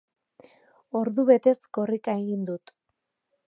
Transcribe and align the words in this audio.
Ordu 1.01 1.25
betez 1.31 1.55
korrika 1.79 2.19
egin 2.23 2.49
dut. 2.51 2.77